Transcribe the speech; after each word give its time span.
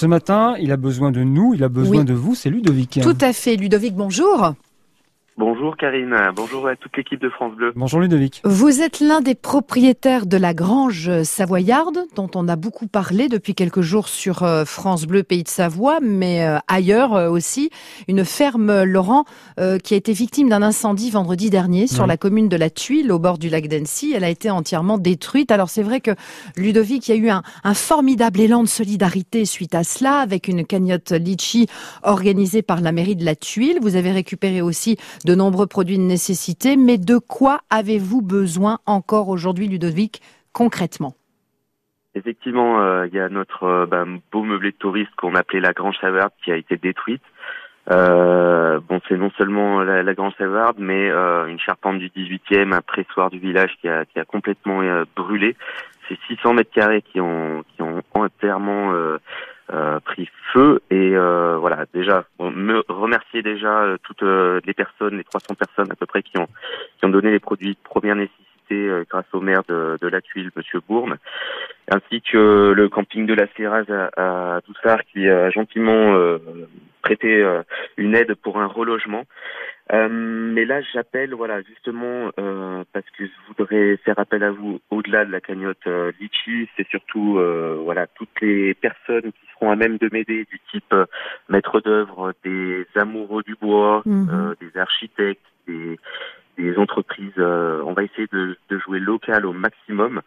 Ce 0.00 0.06
matin, 0.06 0.54
il 0.58 0.72
a 0.72 0.78
besoin 0.78 1.10
de 1.10 1.22
nous, 1.22 1.52
il 1.52 1.62
a 1.62 1.68
besoin 1.68 2.04
de 2.04 2.14
vous, 2.14 2.34
c'est 2.34 2.48
Ludovic. 2.48 3.00
Tout 3.02 3.18
à 3.20 3.34
fait. 3.34 3.56
Ludovic, 3.56 3.94
bonjour. 3.94 4.54
Bonjour 5.40 5.78
Karine, 5.78 6.14
bonjour 6.36 6.68
à 6.68 6.76
toute 6.76 6.94
l'équipe 6.98 7.18
de 7.18 7.30
France 7.30 7.54
Bleu. 7.54 7.72
Bonjour 7.74 7.98
Ludovic. 8.00 8.42
Vous 8.44 8.82
êtes 8.82 9.00
l'un 9.00 9.22
des 9.22 9.34
propriétaires 9.34 10.26
de 10.26 10.36
la 10.36 10.52
grange 10.52 11.22
savoyarde 11.22 12.00
dont 12.14 12.30
on 12.34 12.46
a 12.46 12.56
beaucoup 12.56 12.86
parlé 12.86 13.30
depuis 13.30 13.54
quelques 13.54 13.80
jours 13.80 14.08
sur 14.08 14.42
euh, 14.42 14.66
France 14.66 15.06
Bleu 15.06 15.22
Pays 15.22 15.42
de 15.42 15.48
Savoie, 15.48 15.98
mais 16.02 16.46
euh, 16.46 16.58
ailleurs 16.68 17.14
euh, 17.14 17.30
aussi. 17.30 17.70
Une 18.06 18.26
ferme 18.26 18.82
Laurent 18.82 19.24
qui 19.84 19.94
a 19.94 19.96
été 19.96 20.12
victime 20.12 20.48
d'un 20.48 20.62
incendie 20.62 21.10
vendredi 21.10 21.48
dernier 21.48 21.86
sur 21.86 22.06
la 22.06 22.16
commune 22.16 22.48
de 22.48 22.56
la 22.56 22.68
Tuile 22.68 23.12
au 23.12 23.18
bord 23.18 23.38
du 23.38 23.48
lac 23.48 23.68
d'Annecy. 23.68 24.12
Elle 24.14 24.24
a 24.24 24.28
été 24.28 24.50
entièrement 24.50 24.98
détruite. 24.98 25.50
Alors 25.50 25.70
c'est 25.70 25.82
vrai 25.82 26.00
que 26.00 26.10
Ludovic, 26.56 27.08
il 27.08 27.14
y 27.14 27.18
a 27.18 27.20
eu 27.20 27.30
un, 27.30 27.42
un, 27.62 27.74
formidable 27.74 28.40
élan 28.40 28.62
de 28.62 28.68
solidarité 28.68 29.44
suite 29.44 29.74
à 29.74 29.84
cela 29.84 30.18
avec 30.18 30.48
une 30.48 30.64
cagnotte 30.66 31.12
litchi 31.12 31.66
organisée 32.02 32.62
par 32.62 32.80
la 32.80 32.92
mairie 32.92 33.16
de 33.16 33.24
la 33.24 33.36
Tuile. 33.36 33.78
Vous 33.80 33.96
avez 33.96 34.12
récupéré 34.12 34.62
aussi 34.62 34.96
de 35.24 35.29
nombreux 35.34 35.66
produits 35.66 35.98
de 35.98 36.02
nécessité, 36.02 36.76
mais 36.76 36.98
de 36.98 37.18
quoi 37.18 37.60
avez-vous 37.70 38.22
besoin 38.22 38.78
encore 38.86 39.28
aujourd'hui, 39.28 39.68
Ludovic, 39.68 40.20
concrètement? 40.52 41.14
Effectivement, 42.14 42.82
euh, 42.82 43.06
il 43.06 43.14
y 43.14 43.20
a 43.20 43.28
notre 43.28 43.64
euh, 43.64 43.86
bah, 43.86 44.04
beau 44.32 44.42
meublé 44.42 44.72
de 44.72 44.76
touristes 44.76 45.14
qu'on 45.16 45.34
appelait 45.36 45.60
la 45.60 45.72
Grange 45.72 45.96
Savarde 46.00 46.32
qui 46.44 46.50
a 46.50 46.56
été 46.56 46.76
détruite. 46.76 47.22
Euh, 47.90 48.80
bon, 48.88 49.00
c'est 49.08 49.16
non 49.16 49.30
seulement 49.38 49.82
la, 49.82 50.02
la 50.02 50.14
Grange 50.14 50.34
Savarde, 50.36 50.76
mais 50.78 51.08
une 51.08 51.58
charpente 51.58 51.98
du 51.98 52.08
18e, 52.08 52.72
un 52.72 52.80
pressoir 52.82 53.30
du 53.30 53.38
village 53.38 53.76
qui 53.80 53.88
a, 53.88 54.04
complètement 54.26 54.82
brûlé. 55.16 55.56
C'est 56.08 56.18
600 56.28 56.54
mètres 56.54 56.72
carrés 56.72 57.02
qui 57.02 57.20
ont 57.20 57.64
entièrement 58.14 58.92
euh, 59.72 60.00
pris 60.00 60.28
feu 60.52 60.80
et 60.90 61.14
euh, 61.14 61.56
voilà 61.58 61.84
déjà 61.94 62.24
me 62.40 62.82
remercier 62.88 63.40
déjà 63.40 63.82
euh, 63.82 63.98
toutes 64.02 64.22
les 64.22 64.74
personnes, 64.74 65.16
les 65.16 65.24
300 65.24 65.54
personnes 65.54 65.92
à 65.92 65.94
peu 65.94 66.06
près 66.06 66.22
qui 66.22 66.38
ont 66.38 66.48
qui 66.98 67.04
ont 67.04 67.08
donné 67.10 67.30
les 67.30 67.38
produits 67.38 67.74
de 67.74 67.78
première 67.84 68.16
nécessité 68.16 69.04
grâce 69.08 69.26
au 69.32 69.40
maire 69.40 69.62
de, 69.68 69.96
de 70.00 70.08
la 70.08 70.20
Tuile, 70.20 70.50
Monsieur 70.56 70.80
Bourme, 70.88 71.16
ainsi 71.90 72.22
que 72.22 72.72
le 72.74 72.88
camping 72.88 73.26
de 73.26 73.34
la 73.34 73.46
Sierraz 73.48 73.84
à, 73.88 74.56
à 74.56 74.60
Doussard 74.60 75.04
qui 75.12 75.28
a 75.28 75.50
gentiment 75.50 76.16
prêté 77.02 77.44
une 77.96 78.14
aide 78.14 78.34
pour 78.34 78.60
un 78.60 78.66
relogement. 78.66 79.24
Euh, 79.92 80.08
mais 80.08 80.64
là, 80.64 80.80
j'appelle, 80.92 81.34
voilà, 81.34 81.62
justement, 81.62 82.30
euh, 82.38 82.84
parce 82.92 83.06
que 83.10 83.24
je 83.26 83.30
voudrais 83.48 83.96
faire 83.98 84.18
appel 84.18 84.44
à 84.44 84.50
vous 84.50 84.80
au-delà 84.90 85.24
de 85.24 85.32
la 85.32 85.40
cagnotte 85.40 85.86
euh, 85.86 86.12
Litchi. 86.20 86.68
C'est 86.76 86.86
surtout, 86.88 87.38
euh, 87.38 87.80
voilà, 87.82 88.06
toutes 88.06 88.40
les 88.40 88.74
personnes 88.74 89.32
qui 89.32 89.46
seront 89.52 89.70
à 89.70 89.76
même 89.76 89.98
de 89.98 90.08
m'aider, 90.12 90.46
du 90.50 90.60
type 90.70 90.92
euh, 90.92 91.06
maître 91.48 91.80
d'œuvre, 91.80 92.32
des 92.44 92.86
amoureux 92.94 93.42
du 93.42 93.56
bois, 93.60 94.02
mhm. 94.04 94.54
des 94.60 94.78
architectes, 94.78 95.44
des, 95.66 95.98
des 96.56 96.76
entreprises. 96.76 97.38
on 97.38 97.92
va 97.92 98.04
essayer 98.04 98.28
de, 98.32 98.56
de, 98.68 98.78
jouer 98.78 99.00
local 99.00 99.44
au 99.44 99.52
maximum. 99.52 100.20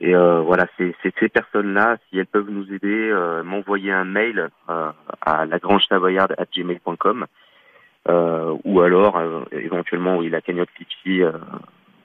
Et 0.00 0.14
voilà, 0.14 0.66
c'est 0.76 0.94
ces 1.02 1.28
personnes-là, 1.28 1.98
si 2.08 2.18
elles 2.18 2.26
peuvent 2.26 2.50
nous 2.50 2.72
aider, 2.72 3.12
m'envoyer 3.44 3.92
un 3.92 4.04
mail 4.04 4.48
à 4.68 5.46
lagrangesavoyarde@gmail.com. 5.46 7.22
Euh, 7.22 7.26
ou 8.06 8.80
alors 8.80 9.16
euh, 9.16 9.42
éventuellement 9.52 10.18
oui 10.18 10.28
la 10.28 10.40
cagnotte 10.40 10.68
Litchi 10.78 11.22
euh, 11.22 11.32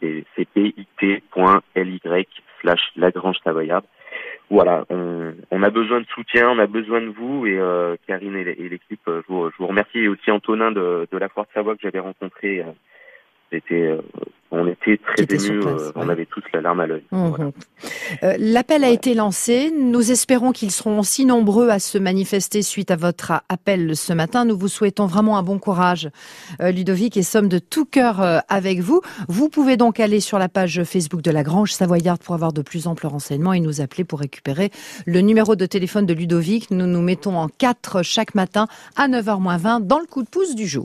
c'est 0.00 0.48
pit.ly 0.52 2.00
slash 2.60 2.80
Lagrange 2.96 3.36
Savoyarde. 3.42 3.84
Voilà, 4.50 4.84
on, 4.90 5.32
on, 5.50 5.62
a 5.62 5.70
besoin 5.70 6.00
de 6.00 6.06
soutien, 6.06 6.50
on 6.50 6.58
a 6.58 6.66
besoin 6.66 7.00
de 7.00 7.08
vous 7.08 7.46
et 7.46 7.58
euh, 7.58 7.96
Karine 8.06 8.36
et 8.36 8.68
l'équipe, 8.68 9.00
je 9.06 9.22
vous, 9.26 9.50
je 9.50 9.56
vous 9.58 9.66
remercie 9.66 10.00
et 10.00 10.08
aussi 10.08 10.30
Antonin 10.30 10.70
de, 10.70 11.08
de 11.10 11.18
la 11.18 11.30
Foire 11.30 11.46
de 11.46 11.52
Savoie 11.52 11.74
que 11.74 11.80
j'avais 11.82 12.00
rencontré 12.00 12.62
c'était, 13.54 13.86
euh, 13.86 14.00
on 14.54 14.66
était 14.66 14.98
très 14.98 15.24
émus, 15.24 15.60
euh, 15.66 15.92
on 15.94 16.08
avait 16.08 16.26
tous 16.26 16.42
la 16.52 16.60
larme 16.60 16.80
à 16.80 16.86
l'œil. 16.86 17.02
Mmh. 17.10 17.50
Euh, 18.22 18.34
l'appel 18.38 18.84
a 18.84 18.90
été 18.90 19.14
lancé. 19.14 19.72
Nous 19.76 20.10
espérons 20.10 20.52
qu'ils 20.52 20.70
seront 20.70 20.98
aussi 20.98 21.26
nombreux 21.26 21.68
à 21.68 21.78
se 21.78 21.98
manifester 21.98 22.62
suite 22.62 22.90
à 22.90 22.96
votre 22.96 23.32
appel 23.48 23.96
ce 23.96 24.12
matin. 24.12 24.44
Nous 24.44 24.56
vous 24.56 24.68
souhaitons 24.68 25.06
vraiment 25.06 25.38
un 25.38 25.42
bon 25.42 25.58
courage, 25.58 26.08
Ludovic, 26.60 27.16
et 27.16 27.22
sommes 27.22 27.48
de 27.48 27.58
tout 27.58 27.84
cœur 27.84 28.20
avec 28.48 28.80
vous. 28.80 29.00
Vous 29.28 29.48
pouvez 29.48 29.76
donc 29.76 30.00
aller 30.00 30.20
sur 30.20 30.38
la 30.38 30.48
page 30.48 30.82
Facebook 30.84 31.22
de 31.22 31.30
la 31.30 31.42
Grange 31.42 31.72
Savoyarde 31.72 32.22
pour 32.22 32.34
avoir 32.34 32.52
de 32.52 32.62
plus 32.62 32.86
amples 32.86 33.06
renseignements 33.06 33.52
et 33.52 33.60
nous 33.60 33.80
appeler 33.80 34.04
pour 34.04 34.20
récupérer 34.20 34.70
le 35.06 35.20
numéro 35.20 35.56
de 35.56 35.66
téléphone 35.66 36.06
de 36.06 36.14
Ludovic. 36.14 36.70
Nous 36.70 36.86
nous 36.86 37.02
mettons 37.02 37.36
en 37.36 37.48
quatre 37.48 38.02
chaque 38.02 38.34
matin 38.34 38.66
à 38.96 39.08
9h20 39.08 39.86
dans 39.86 39.98
le 39.98 40.06
coup 40.06 40.22
de 40.22 40.28
pouce 40.28 40.54
du 40.54 40.66
jour. 40.66 40.82